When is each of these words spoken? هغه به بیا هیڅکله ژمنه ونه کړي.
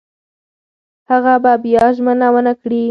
هغه 1.09 1.33
به 1.43 1.53
بیا 1.63 1.81
هیڅکله 1.85 1.95
ژمنه 1.95 2.27
ونه 2.33 2.53
کړي. 2.61 2.79